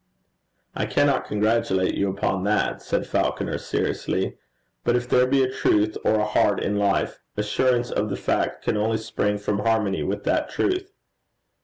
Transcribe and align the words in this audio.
'I 0.75 0.87
cannot 0.87 1.27
congratulate 1.27 1.93
you 1.93 2.09
upon 2.09 2.43
that,' 2.43 2.81
said 2.81 3.05
Falconer, 3.05 3.59
seriously. 3.59 4.35
'But 4.83 4.95
if 4.95 5.07
there 5.07 5.27
be 5.27 5.43
a 5.43 5.51
truth 5.51 5.95
or 6.03 6.15
a 6.15 6.25
heart 6.25 6.59
in 6.59 6.79
life, 6.79 7.19
assurance 7.37 7.91
of 7.91 8.09
the 8.09 8.17
fact 8.17 8.63
can 8.63 8.77
only 8.77 8.97
spring 8.97 9.37
from 9.37 9.59
harmony 9.59 10.01
with 10.01 10.23
that 10.23 10.49
truth. 10.49 10.91